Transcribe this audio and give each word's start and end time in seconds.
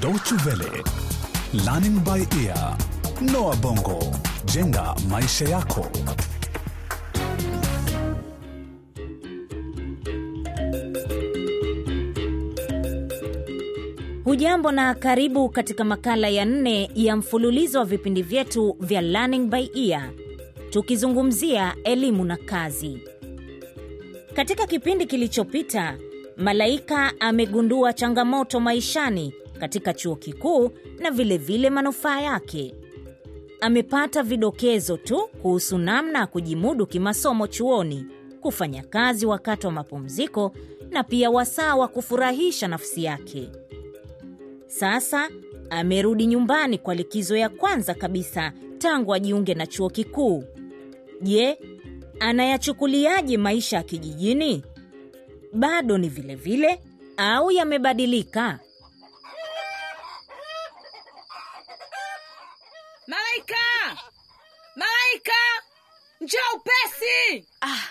Deutsche 0.00 0.34
Welle, 0.46 0.82
Learning 1.64 1.98
by 2.04 2.24
Ear, 2.44 2.76
Noah 3.20 3.56
Bongo, 3.56 3.98
jenga 4.46 4.94
maisha 5.08 5.44
yako. 5.48 5.86
Hujambo 14.24 14.72
na 14.72 14.94
karibu 14.94 15.48
katika 15.48 15.84
makala 15.84 16.28
ya 16.28 16.44
nne 16.44 16.90
ya 16.94 17.16
mfululizo 17.16 17.78
wa 17.78 17.84
vipindi 17.84 18.22
vyetu 18.22 18.76
vya 18.80 19.00
Learning 19.00 19.46
by 19.50 19.68
Ear, 19.74 20.10
tukizungumzia 20.70 21.74
elimu 21.84 22.24
na 22.24 22.36
kazi. 22.36 22.98
Katika 24.34 24.66
kipindi 24.66 25.06
kilichopita, 25.06 25.98
Malaika 26.36 27.12
amegundua 27.20 27.92
changamoto 27.92 28.60
maishani 28.60 29.32
katika 29.60 29.94
chuo 29.94 30.16
kikuu 30.16 30.70
na 30.98 31.10
vilevile 31.10 31.36
vile 31.38 31.70
manufaa 31.70 32.20
yake. 32.20 32.74
Amepata 33.60 34.22
vidokezo 34.22 34.96
tu 34.96 35.28
kuhusu 35.42 35.78
namna 35.78 36.18
ya 36.18 36.26
kujimudu 36.26 36.86
kimasomo 36.86 37.46
chuoni, 37.46 38.06
kufanya 38.40 38.82
kazi 38.82 39.26
wakati 39.26 39.66
wa 39.66 39.72
mapumziko 39.72 40.52
na 40.90 41.04
pia 41.04 41.30
wasaa 41.30 41.74
wa 41.76 41.88
kufurahisha 41.88 42.68
nafsi 42.68 43.04
yake. 43.04 43.48
Sasa 44.66 45.28
amerudi 45.70 46.26
nyumbani 46.26 46.78
kwa 46.78 46.94
likizo 46.94 47.36
ya 47.36 47.48
kwanza 47.48 47.94
kabisa 47.94 48.52
tangu 48.78 49.14
ajiunge 49.14 49.54
na 49.54 49.66
chuo 49.66 49.90
kikuu. 49.90 50.44
Je, 51.20 51.58
anayachukuliaje 52.20 53.36
maisha 53.36 53.76
ya 53.76 53.82
kijijini? 53.82 54.64
Bado 55.52 55.98
ni 55.98 56.08
vilevile 56.08 56.66
vile 56.66 56.82
au 57.16 57.50
yamebadilika? 57.50 58.58
Malaika! 63.06 63.96
Malaika! 64.76 65.40
Njoo 66.30 66.56
upesi! 66.56 67.44
Ah, 67.60 67.82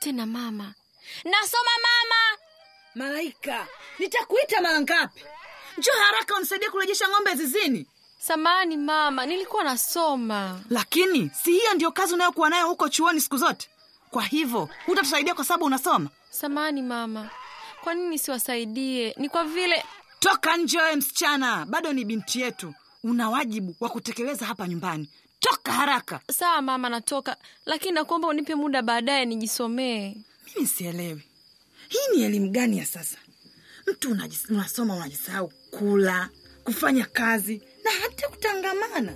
tena 0.00 0.26
mama, 0.26 0.74
nasoma 1.24 1.70
mama. 1.86 2.38
Malaika, 2.94 3.66
nitakuita 3.98 4.60
mara 4.60 4.80
ngapi? 4.80 5.24
Njoo 5.78 5.92
haraka 6.06 6.36
unisaidie 6.36 6.70
kurejesha 6.70 7.08
ng'ombe 7.08 7.34
zizini. 7.34 7.86
Samani 8.18 8.76
mama, 8.76 9.26
nilikuwa 9.26 9.64
nasoma. 9.64 10.60
Lakini 10.70 11.30
si 11.42 11.52
hiyo 11.52 11.74
ndiyo 11.74 11.92
kazi 11.92 12.14
unayokuwa 12.14 12.50
nayo 12.50 12.66
huko 12.68 12.88
chuoni 12.88 13.20
siku 13.20 13.36
zote? 13.36 13.68
Kwa 14.10 14.22
hivyo 14.22 14.68
hutatusaidia 14.86 15.34
kwa 15.34 15.44
sababu 15.44 15.64
unasoma? 15.64 16.10
Samani 16.30 16.82
mama, 16.82 17.30
kwa 17.84 17.94
nini 17.94 18.18
siwasaidie? 18.18 19.14
Ni 19.18 19.28
kwa 19.28 19.44
vile 19.44 19.84
Toka 20.18 20.56
nje 20.56 20.78
wewe 20.78 20.96
msichana, 20.96 21.66
bado 21.66 21.92
ni 21.92 22.04
binti 22.04 22.40
yetu. 22.40 22.74
Una 23.04 23.30
wajibu 23.30 23.74
wa 23.80 23.88
kutekeleza 23.88 24.46
hapa 24.46 24.68
nyumbani. 24.68 25.10
Toka 25.44 25.72
haraka. 25.72 26.20
sawa 26.32 26.62
mama, 26.62 26.88
natoka, 26.88 27.36
lakini 27.66 27.94
nakuomba 27.94 28.28
unipe 28.28 28.54
muda 28.54 28.82
baadaye 28.82 29.24
nijisomee. 29.24 30.16
Mimi 30.54 30.66
sielewi, 30.68 31.22
hii 31.88 32.16
ni 32.16 32.22
elimu 32.24 32.50
gani 32.50 32.78
ya 32.78 32.86
sasa? 32.86 33.18
Mtu 33.86 34.16
unasoma 34.50 34.94
unajisahau 34.96 35.52
kula, 35.70 36.28
kufanya 36.64 37.04
kazi 37.06 37.62
na 37.84 37.90
hata 37.90 38.28
kutangamana. 38.28 39.12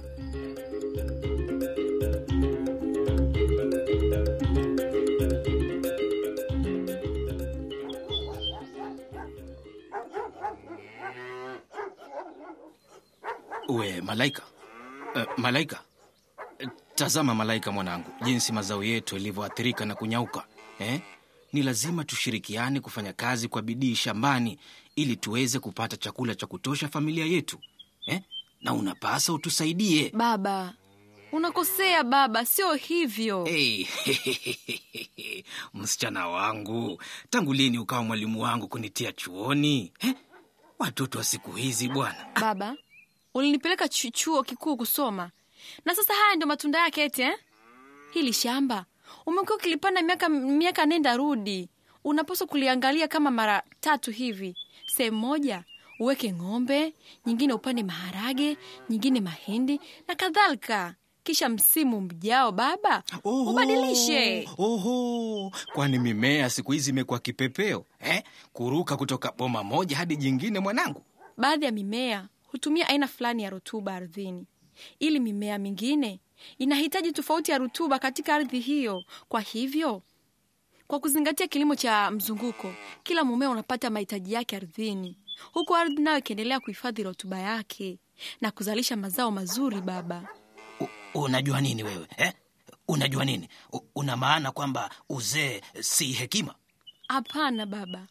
We 13.69 14.01
Malaika, 14.01 14.43
uh, 15.15 15.25
Malaika, 15.37 15.79
tazama 16.99 17.35
Malaika 17.35 17.73
mwanangu, 17.73 18.11
jinsi 18.25 18.53
mazao 18.53 18.85
yetu 18.85 19.15
yalivyoathirika 19.15 19.85
na 19.85 19.95
kunyauka 19.95 20.45
eh? 20.79 21.01
Ni 21.53 21.63
lazima 21.63 22.05
tushirikiane 22.05 22.81
kufanya 22.81 23.13
kazi 23.13 23.49
kwa 23.49 23.63
bidii 23.63 23.95
shambani 23.95 24.59
ili 24.97 25.17
tuweze 25.17 25.59
kupata 25.59 25.97
chakula 25.97 26.35
cha 26.35 26.47
kutosha 26.47 26.89
familia 26.89 27.25
yetu 27.27 27.59
eh? 28.07 28.21
Na 28.61 28.73
unapasa 28.75 29.33
utusaidie 29.33 30.11
Baba, 30.15 30.75
unakosea 31.33 32.05
baba, 32.05 32.45
sio 32.47 32.75
hivyo. 32.75 33.45
hey. 33.45 33.87
Msichana 35.75 36.29
wangu, 36.29 37.03
tangu 37.31 37.53
lini 37.55 37.79
ukawa 37.79 38.03
mwalimu 38.03 38.43
wangu 38.43 38.69
kunitia 38.69 39.13
chuoni 39.13 39.93
eh? 40.01 40.15
Watoto 40.79 41.19
wa 41.19 41.25
siku 41.25 41.53
hizi 41.53 41.89
bwana 41.89 42.27
Baba, 42.41 42.77
ulinipeleka 43.35 43.89
chuo 43.89 44.43
kikuu 44.43 44.77
kusoma, 44.77 45.31
na 45.85 45.95
sasa 45.95 46.15
haya 46.15 46.37
ndio 46.37 46.49
matunda 46.49 46.79
yake 46.79 47.03
eti 47.05 47.23
eh? 47.23 47.39
Hili 48.11 48.33
shamba 48.33 48.85
umekuwa 49.27 49.57
ukilipanda 49.57 50.03
miaka 50.03 50.29
miaka 50.29 50.87
nenda 50.87 51.17
rudi, 51.17 51.69
unapaswa 52.05 52.47
kuliangalia 52.47 53.09
kama 53.09 53.31
mara 53.31 53.63
tatu 53.81 54.11
hivi. 54.11 54.57
Sehemu 54.87 55.19
moja 55.19 55.65
uweke 56.01 56.33
ng'ombe, 56.33 56.95
nyingine 57.27 57.53
upande 57.53 57.83
maharage, 57.83 58.57
nyingine 58.91 59.21
mahindi 59.21 59.81
na 60.09 60.15
kadhalika. 60.15 60.95
Kisha 61.23 61.49
msimu 61.49 62.01
mjao 62.01 62.53
baba 62.53 63.03
Oho, 63.25 63.51
ubadilishe. 63.51 64.49
Oho, 64.59 65.53
kwani 65.75 65.99
mimea 65.99 66.51
siku 66.51 66.73
hizi 66.73 66.91
imekuwa 66.91 67.19
kipepeo 67.19 67.85
eh? 68.01 68.23
Kuruka 68.53 68.97
kutoka 68.97 69.33
boma 69.33 69.65
moja 69.65 69.97
hadi 69.97 70.17
jingine 70.17 70.59
mwanangu. 70.61 71.03
Baadhi 71.37 71.65
ya 71.65 71.73
mimea 71.73 72.29
hutumia 72.47 72.89
aina 72.89 73.09
fulani 73.09 73.43
ya 73.43 73.51
rutuba 73.51 73.95
ardhini, 73.95 74.47
ili 74.99 75.21
mimea 75.21 75.59
mingine 75.59 76.21
inahitaji 76.59 77.13
tofauti 77.13 77.51
ya 77.51 77.59
rutuba 77.59 77.99
katika 77.99 78.35
ardhi 78.35 78.61
hiyo. 78.61 79.05
Kwa 79.29 79.41
hivyo, 79.41 80.03
kwa 80.87 81.01
kuzingatia 81.01 81.47
kilimo 81.49 81.75
cha 81.77 82.11
mzunguko, 82.11 82.75
kila 83.03 83.25
mmea 83.25 83.51
unapata 83.51 83.91
mahitaji 83.91 84.33
yake 84.33 84.57
ardhini, 84.57 85.19
huku 85.53 85.77
ardhi 85.77 86.03
nayo 86.03 86.19
ikiendelea 86.19 86.61
kuhifadhi 86.61 87.03
rutuba 87.03 87.39
yake 87.39 87.99
na 88.41 88.51
kuzalisha 88.51 88.97
mazao 88.97 89.31
mazuri. 89.31 89.81
Baba, 89.81 90.29
U, 90.81 90.87
unajua 91.15 91.61
nini 91.61 91.83
wewe 91.83 92.07
eh? 92.17 92.33
Unajua 92.89 93.25
nini? 93.25 93.49
U, 93.73 93.81
una 93.95 94.17
maana 94.17 94.53
kwamba 94.53 94.91
uzee 95.09 95.61
si 95.81 96.13
hekima? 96.13 96.55
hapana 97.09 97.67
baba. 97.67 98.07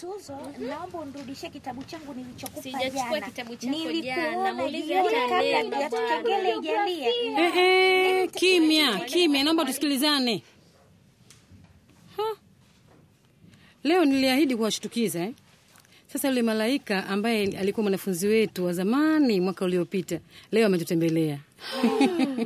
Tuzo, 0.00 0.38
naomba 0.58 0.98
unirudishie 0.98 1.50
kitabu 1.50 1.84
changu 1.84 2.14
nilichokupa 2.14 2.70
jana. 2.70 4.52
Nilikuona 4.52 5.28
kengele 5.90 6.56
ijalia. 6.58 8.26
Kimya 8.28 8.98
kimya, 8.98 9.44
naomba 9.44 9.64
tusikilizane. 9.64 10.42
Leo 13.84 14.04
niliahidi 14.04 14.56
kuwashtukiza 14.56 15.20
eh? 15.22 15.32
Sasa 16.12 16.28
yule 16.28 16.42
malaika 16.42 17.06
ambaye 17.06 17.58
alikuwa 17.58 17.82
mwanafunzi 17.82 18.26
wetu 18.26 18.64
wa 18.66 18.72
zamani 18.72 19.40
mwaka 19.40 19.64
uliopita 19.64 20.20
leo 20.52 20.66
ametutembelea. 20.66 21.38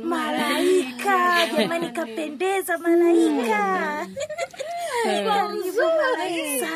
Malaika, 0.03 1.47
jamani 1.57 1.89
kapendeza 1.89 2.77
malaika. 2.77 4.07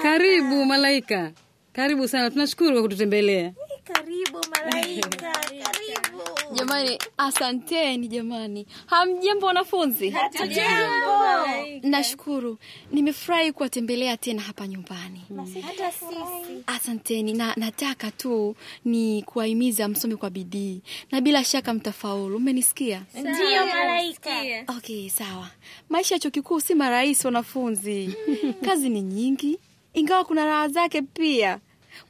Karibu 0.03 0.66
malaika. 0.66 1.31
Karibu 1.73 2.07
sana, 2.07 2.31
tunashukuru 2.31 2.72
kwa 2.73 2.81
kututembelea. 2.81 3.51
Karibu 3.94 4.40
malaika. 4.51 5.09
Karibu. 5.09 6.22
Jamani, 6.69 6.97
asanteni 7.18 8.07
jamani. 8.07 8.66
Hamjambo 8.85 9.46
wanafunzi? 9.46 10.09
Hatujambo. 10.09 11.47
Nashukuru, 11.84 12.58
nimefurahi 12.91 13.52
kuwatembelea 13.52 14.17
tena 14.17 14.41
hapa 14.41 14.67
nyumbani. 14.67 15.22
Hata 15.61 15.91
sisi. 15.91 16.64
Asanteni 16.67 17.34
na 17.34 17.53
nataka 17.58 18.11
tu 18.11 18.55
ni 18.85 19.23
kuwahimiza 19.23 19.88
msome 19.88 20.16
kwa 20.16 20.29
bidii 20.29 20.82
na 21.11 21.22
bila 21.22 21.44
shaka 21.44 21.73
mtafaulu. 21.73 22.38
Umenisikia? 22.38 23.02
Ndio 23.16 23.66
malaika. 23.67 24.29
Okay, 24.78 25.09
sawa. 25.09 25.49
Maisha 25.90 26.16
ya 26.16 26.20
chuo 26.20 26.32
kikuu 26.32 26.59
si 26.59 26.76
marahisi 26.76 27.28
wanafunzi. 27.28 28.16
Kazi 28.66 28.90
ni 28.90 29.02
nyingi, 29.02 29.59
ingawa 29.94 30.23
kuna 30.26 30.46
raha 30.46 30.67
zake 30.67 31.02
pia. 31.02 31.59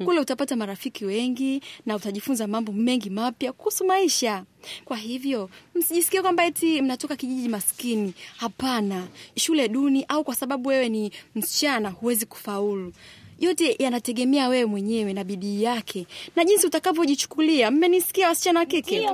Kule 0.06 0.20
utapata 0.20 0.56
marafiki 0.56 1.06
wengi 1.06 1.62
na 1.86 1.96
utajifunza 1.96 2.48
mambo 2.48 2.72
mengi 2.72 3.10
mapya 3.10 3.54
kuhusu 3.54 3.86
maisha. 3.86 4.44
Kwa 4.86 4.98
hivyo 4.98 5.50
msijisikie 5.76 6.22
kwamba 6.22 6.46
eti 6.46 6.82
mnatoka 6.82 7.16
kijiji 7.16 7.50
maskini. 7.50 8.14
Hapana, 8.38 9.08
shule 9.36 9.68
duni 9.68 10.06
au 10.08 10.24
kwa 10.24 10.36
sababu 10.36 10.70
wewe 10.70 10.90
ni 10.90 11.12
msichana 11.36 11.90
huwezi 11.90 12.26
kufaulu. 12.26 12.94
yote 13.40 13.76
yanategemea 13.80 14.48
wewe 14.48 14.66
mwenyewe 14.66 15.14
na 15.14 15.24
bidii 15.24 15.64
yake 15.64 16.08
na 16.36 16.46
jinsi 16.46 16.68
utakavyojichukulia. 16.68 17.72
Mmenisikia 17.72 18.28
wasichana 18.28 18.60
wa 18.60 18.66
kike? 18.66 19.10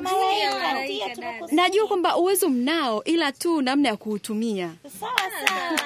Najua 1.52 1.88
kwamba 1.88 2.18
uwezo 2.18 2.50
mnao, 2.50 3.04
ila 3.04 3.32
tu 3.32 3.62
namna 3.62 3.90
ya 3.90 3.98
kuutumia. 3.98 4.74
Sawa 5.00 5.12
sawa. 5.46 5.80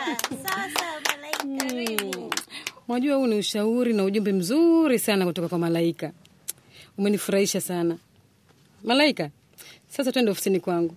Sawa 0.44 0.70
sawa 0.74 1.02
malaika. 1.06 2.29
Unajua, 2.90 3.16
huu 3.16 3.28
ni 3.28 3.36
ushauri 3.36 3.94
na 3.94 4.04
ujumbe 4.04 4.34
mzuri 4.34 5.00
sana 5.00 5.26
kutoka 5.26 5.48
kwa 5.50 5.58
Malaika. 5.60 6.12
Umenifurahisha 6.98 7.62
sana 7.62 7.98
Malaika. 8.84 9.30
Sasa 9.88 10.12
twende 10.12 10.32
ofisini 10.32 10.60
kwangu. 10.60 10.96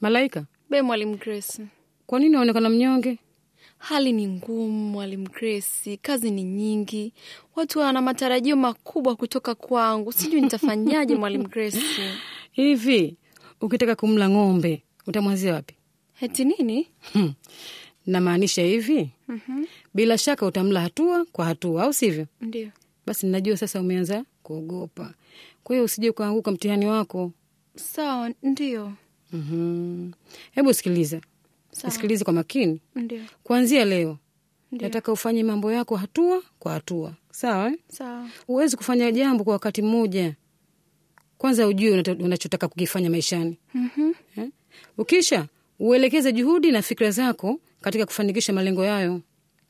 Malaika, 0.00 0.44
Be 0.70 0.82
mwalimu 0.82 1.16
Grace, 1.16 1.62
kwa 2.06 2.18
nini 2.20 2.36
waonekana 2.36 2.68
mnyonge? 2.68 3.18
hali 3.78 4.12
ni 4.12 4.26
ngumu 4.28 4.90
mwalimu 4.90 5.28
Grace, 5.30 5.96
kazi 6.02 6.30
ni 6.30 6.42
nyingi, 6.42 7.12
watu 7.56 7.78
wana 7.78 8.02
matarajio 8.02 8.56
makubwa 8.56 9.16
kutoka 9.16 9.54
kwangu, 9.54 10.12
sijui 10.12 10.40
nitafanyaje 10.40 11.14
mwalimu 11.16 11.48
Grace. 11.48 11.78
Hivi 12.52 13.16
ukitaka 13.60 13.94
kumla 13.96 14.28
ng'ombe 14.28 14.82
utamwanzia 15.06 15.54
wapi? 15.54 15.74
Heti 16.22 16.44
nini? 16.44 16.88
Hmm. 17.12 17.32
Namaanisha 18.06 18.62
hivi, 18.62 19.10
bila 19.94 20.18
shaka 20.18 20.46
utamla 20.46 20.80
hatua 20.80 21.24
kwa 21.24 21.44
hatua, 21.44 21.82
au 21.82 21.92
sivyo? 21.92 22.26
Ndio. 22.40 22.68
Basi 23.06 23.26
najua 23.26 23.56
sasa 23.56 23.80
umeanza 23.80 24.24
kuogopa, 24.42 25.14
kwa 25.64 25.74
hiyo 25.76 25.84
usije 25.84 26.10
ukaanguka 26.10 26.50
mtihani 26.50 26.86
wako. 26.86 27.32
Sawa, 27.76 28.30
ndio. 28.42 28.92
Mhm. 29.32 30.10
Hebu 30.52 30.74
sikiliza, 30.74 31.20
sikilize 31.88 32.24
kwa 32.24 32.32
makini. 32.32 32.80
Ndio. 32.94 33.22
Kuanzia 33.42 33.84
leo 33.84 34.18
Ndiyo. 34.72 34.88
nataka 34.88 35.12
ufanye 35.12 35.44
mambo 35.44 35.72
yako 35.72 35.96
hatua 35.96 36.42
kwa 36.58 36.72
hatua, 36.72 37.14
sawa 37.30 37.66
eh? 37.70 37.78
Sawa. 37.88 38.28
Huwezi 38.46 38.76
kufanya 38.76 39.12
jambo 39.12 39.44
kwa 39.44 39.52
wakati 39.52 39.82
mmoja. 39.82 40.34
Kwanza 41.38 41.66
ujue 41.66 42.00
unachotaka 42.00 42.68
kukifanya 42.68 43.10
maishani 43.10 43.58
Mhm. 43.74 44.12
eh? 44.36 44.48
Ukisha 44.98 45.48
uelekeze 45.86 46.32
juhudi 46.32 46.70
na 46.70 46.82
fikra 46.82 47.10
zako 47.10 47.60
katika 47.80 48.06
kufanikisha 48.06 48.52
malengo 48.52 48.84
yayo. 48.84 49.20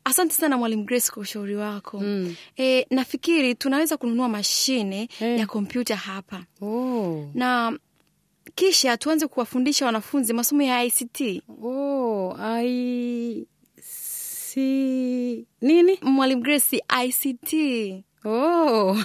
Asante 0.05 0.35
sana 0.35 0.59
mwalimu 0.59 0.85
Grace 0.85 1.11
kwa 1.13 1.23
ushauri 1.23 1.57
wako. 1.57 2.01
Mm. 2.01 2.35
E, 2.59 2.87
nafikiri 2.91 3.55
tunaweza 3.55 3.97
kununua 3.97 4.29
mashine 4.29 5.09
hey, 5.19 5.39
ya 5.39 5.47
kompyuta 5.47 5.97
hapa 5.97 6.45
Oh. 6.63 7.31
na 7.35 7.79
kisha 8.55 8.97
tuanze 8.97 9.27
kuwafundisha 9.27 9.87
wanafunzi 9.87 10.33
masomo 10.33 10.63
ya 10.63 10.85
ICT. 10.85 11.43
Oh, 11.65 12.37
I 12.41 13.47
si... 13.83 15.47
nini? 15.61 15.99
Mwalimu 16.03 16.43
Grace, 16.43 16.83
ICT 17.05 17.53
Oh. 18.25 18.97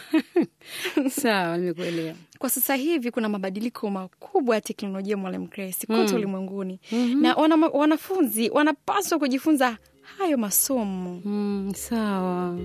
Sawa, 1.10 1.58
nimekuelewa. 1.58 2.16
kwa 2.40 2.50
sasa 2.50 2.76
hivi 2.76 3.12
kuna 3.12 3.30
mabadiliko 3.30 3.90
makubwa 3.90 4.56
ya 4.56 4.62
teknolojia 4.62 5.18
mwalimu 5.18 5.48
Grace 5.48 5.88
kote 5.88 6.16
ulimwenguni 6.16 6.80
na 7.22 7.36
wana, 7.36 7.56
wanafunzi 7.68 8.50
wanapaswa 8.50 9.20
kujifunza 9.20 9.78
hayo 10.18 10.38
masomo. 10.38 11.22
Mm, 11.26 11.74
sawa. 11.76 12.58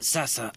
Sasa 0.00 0.52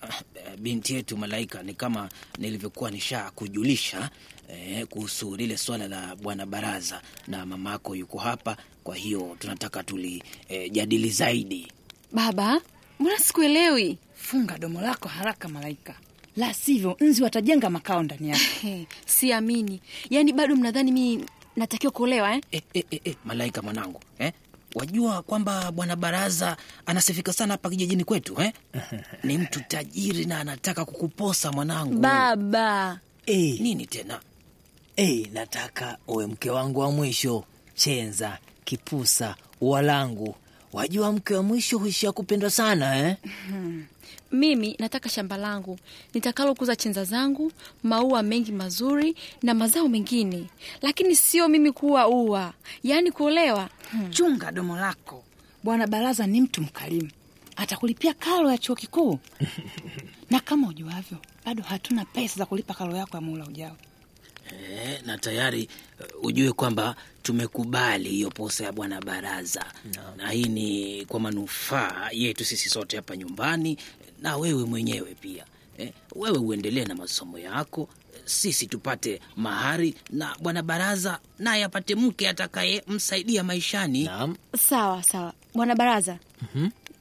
binti 0.62 0.94
yetu 0.94 1.18
Malaika, 1.18 1.64
ni 1.64 1.74
kama 1.74 2.10
nilivyokuwa 2.38 2.92
nisha 2.92 3.32
kujulisha 3.36 4.10
eh, 4.50 4.86
kuhusu 4.88 5.36
lile 5.36 5.58
swala 5.58 5.88
la 5.88 6.16
bwana 6.16 6.46
baraza 6.46 7.02
na 7.28 7.46
mamako 7.46 7.96
yuko 7.96 8.18
hapa, 8.18 8.58
kwa 8.84 8.96
hiyo 8.96 9.36
tunataka 9.40 9.84
tulijadili 9.84 11.08
eh, 11.08 11.14
zaidi. 11.14 11.68
Baba, 12.12 12.62
mbona 13.00 13.18
sikuelewi? 13.20 13.98
Funga 14.14 14.58
domo 14.58 14.82
lako 14.82 15.10
haraka 15.10 15.48
Malaika, 15.48 15.96
la 16.38 16.54
sivyo 16.54 16.98
nzi 17.00 17.24
watajenga 17.24 17.70
makao 17.70 18.04
ndani 18.04 18.30
yake. 18.30 18.88
Siamini. 19.06 19.82
Yaani 20.10 20.34
bado 20.34 20.56
mnadhani 20.56 20.92
mi 20.92 21.26
natakiwa 21.56 21.92
kuolewa 21.94 22.36
eh? 22.36 22.42
Eh, 22.52 22.62
eh, 22.74 22.84
eh, 22.92 23.00
eh, 23.04 23.16
Malaika 23.26 23.62
mwanangu 23.62 24.00
eh? 24.20 24.34
Wajua 24.76 25.22
kwamba 25.22 25.72
bwana 25.72 25.96
baraza 25.96 26.58
anasifika 26.86 27.34
sana 27.34 27.54
hapa 27.54 27.70
kijijini 27.70 28.04
kwetu 28.04 28.42
eh? 28.42 28.54
Ni 29.24 29.38
mtu 29.38 29.62
tajiri 29.68 30.26
na 30.26 30.40
anataka 30.40 30.86
kukuposa 30.86 31.52
mwanangu. 31.52 32.00
Baba, 32.00 33.00
Hey, 33.26 33.60
Nini 33.60 33.86
tena? 33.88 34.20
Hey, 34.96 35.28
nataka 35.34 35.98
uwe 36.08 36.28
mke 36.28 36.50
wangu 36.50 36.80
wa 36.80 36.92
mwisho. 36.92 37.44
Chenza, 37.76 38.38
kipusa, 38.66 39.36
ua 39.62 39.82
langu. 39.82 40.36
Wajua 40.74 41.12
mke 41.12 41.34
wa 41.36 41.44
mwisho 41.44 41.78
huishia 41.78 42.12
kupendwa 42.12 42.50
sana 42.50 42.98
eh? 42.98 43.16
mimi 44.32 44.76
nataka 44.80 45.10
shamba 45.10 45.38
langu 45.38 45.80
nitakalokuza 46.14 46.76
chenza 46.76 47.04
zangu, 47.04 47.52
maua 47.84 48.24
mengi 48.24 48.52
mazuri 48.52 49.16
na 49.44 49.54
mazao 49.54 49.88
mengine, 49.88 50.46
lakini 50.82 51.16
sio 51.16 51.48
mimi 51.48 51.72
kuwa 51.72 52.08
ua, 52.08 52.54
yaani 52.84 53.12
kuolewa. 53.12 53.70
Chunga 54.10 54.52
domo 54.52 54.76
lako. 54.78 55.24
Bwana 55.64 55.88
Baraza 55.88 56.28
ni 56.28 56.42
mtu 56.42 56.62
mkarimu, 56.62 57.10
atakulipia 57.56 58.14
karo 58.14 58.52
ya 58.52 58.58
chuo 58.58 58.76
kikuu 58.76 59.20
na 60.32 60.40
kama 60.40 60.68
ujuavyo, 60.68 61.18
bado 61.46 61.64
hatuna 61.64 62.06
pesa 62.06 62.36
za 62.38 62.46
kulipa 62.46 62.74
karo 62.74 62.96
yako 62.98 63.18
ya 63.18 63.22
muhula 63.22 63.46
ujao. 63.46 63.78
Eh, 64.50 65.02
na 65.06 65.18
tayari 65.18 65.70
uh, 66.20 66.26
ujue 66.26 66.52
kwamba 66.54 66.96
tumekubali 67.24 68.10
hiyo 68.10 68.30
posa 68.30 68.64
ya 68.64 68.72
bwana 68.72 69.02
baraza 69.02 69.66
na 70.18 70.30
hii 70.32 70.44
ni 70.46 71.06
kwa 71.06 71.20
manufaa 71.20 72.10
yetu 72.12 72.46
sisi 72.46 72.70
sote 72.70 72.96
hapa 72.96 73.18
nyumbani 73.18 73.78
na 74.22 74.38
wewe 74.38 74.66
mwenyewe 74.66 75.16
pia 75.16 75.46
e, 75.80 75.94
wewe 76.16 76.38
uendelee 76.38 76.86
na 76.86 76.96
masomo 76.96 77.40
yako 77.40 77.90
sisi 78.26 78.68
tupate 78.68 79.20
mahari 79.36 79.96
na 80.10 80.36
bwana 80.42 80.64
baraza 80.64 81.20
naye 81.40 81.64
apate 81.64 81.96
mke 81.96 82.30
atakayemsaidia 82.30 83.44
maishani 83.44 84.04
no. 84.04 84.36
Sawa 84.58 85.04
sawa, 85.04 85.34
bwana 85.54 85.76
baraza. 85.76 86.20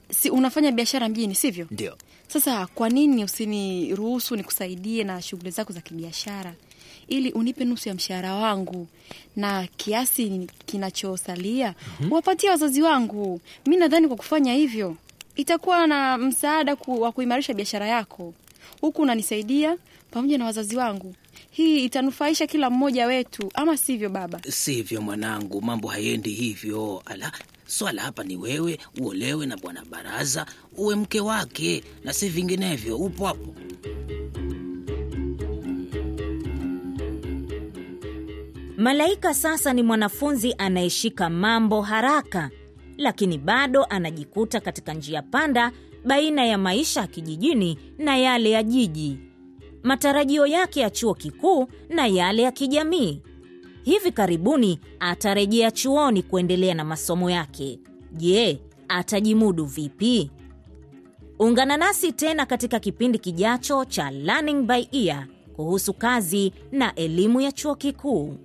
Si 0.09 0.29
unafanya 0.29 0.71
biashara 0.71 1.09
mjini, 1.09 1.35
sivyo? 1.35 1.67
ndio. 1.71 1.97
Sasa 2.27 2.67
kwa 2.67 2.89
nini 2.89 3.23
usiniruhusu 3.23 4.35
nikusaidie 4.35 5.03
na 5.03 5.21
shughuli 5.21 5.51
zako 5.51 5.73
za 5.73 5.81
kibiashara 5.81 6.53
ili 7.07 7.31
unipe 7.31 7.65
nusu 7.65 7.89
ya 7.89 7.95
mshahara 7.95 8.35
wangu. 8.35 8.87
Na 9.35 9.67
kiasi 9.77 10.47
kinachosalia 10.65 11.73
wapatie 12.09 12.49
wazazi 12.49 12.81
wangu. 12.81 13.41
Mi 13.65 13.77
nadhani 13.77 14.07
kwa 14.07 14.17
kufanya 14.17 14.53
hivyo 14.53 14.95
itakuwa 15.35 15.87
na 15.87 16.17
msaada 16.17 16.75
ku, 16.75 17.01
wa 17.01 17.11
kuimarisha 17.11 17.53
biashara 17.53 17.87
yako, 17.87 18.33
huku 18.81 19.01
unanisaidia 19.01 19.77
pamoja 20.11 20.37
na 20.37 20.45
wazazi 20.45 20.75
wangu. 20.77 21.15
Hii 21.51 21.85
itanufaisha 21.85 22.47
kila 22.47 22.69
mmoja 22.69 23.05
wetu, 23.05 23.51
ama 23.53 23.77
sivyo 23.77 24.09
baba? 24.09 24.39
sivyo 24.49 25.01
mwanangu. 25.01 25.61
Mambo 25.61 25.87
hayendi 25.87 26.29
hivyo. 26.29 27.01
Ala 27.05 27.31
swala 27.67 28.01
hapa 28.01 28.23
ni 28.23 28.35
wewe 28.37 28.79
uolewe 28.99 29.45
na 29.45 29.57
bwana 29.57 29.85
baraza 29.85 30.45
uwe 30.77 30.95
mke 30.95 31.19
wake 31.19 31.83
na 32.03 32.13
si 32.13 32.29
vinginevyo. 32.29 32.97
Upo 32.97 33.25
hapo 33.25 33.55
Malaika 38.81 39.33
sasa 39.33 39.73
ni 39.73 39.83
mwanafunzi 39.83 40.55
anayeshika 40.57 41.29
mambo 41.29 41.81
haraka, 41.81 42.49
lakini 42.97 43.37
bado 43.37 43.83
anajikuta 43.83 44.59
katika 44.59 44.93
njia 44.93 45.21
panda 45.21 45.71
baina 46.05 46.45
ya 46.45 46.57
maisha 46.57 47.01
ya 47.01 47.07
kijijini 47.07 47.77
na 47.97 48.17
yale 48.17 48.49
ya 48.51 48.63
jiji, 48.63 49.17
matarajio 49.83 50.47
yake 50.47 50.79
ya 50.79 50.89
chuo 50.89 51.13
kikuu 51.13 51.67
na 51.89 52.07
yale 52.07 52.41
ya 52.41 52.51
kijamii. 52.51 53.21
Hivi 53.83 54.11
karibuni 54.11 54.79
atarejea 54.99 55.71
chuoni 55.71 56.23
kuendelea 56.23 56.73
na 56.73 56.83
masomo 56.83 57.29
yake. 57.29 57.79
Je, 58.11 58.61
atajimudu 58.87 59.65
vipi? 59.65 60.31
Ungana 61.39 61.77
nasi 61.77 62.11
tena 62.11 62.45
katika 62.45 62.79
kipindi 62.79 63.19
kijacho 63.19 63.85
cha 63.85 64.11
Learning 64.11 64.63
by 64.67 64.87
Ear 64.91 65.27
kuhusu 65.55 65.93
kazi 65.93 66.53
na 66.71 66.95
elimu 66.95 67.41
ya 67.41 67.51
chuo 67.51 67.75
kikuu. 67.75 68.37